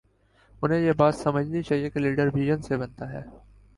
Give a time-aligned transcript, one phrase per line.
[0.61, 3.21] انہیں یہ بات سمجھنی چاہیے کہ لیڈر وژن سے بنتا ہے۔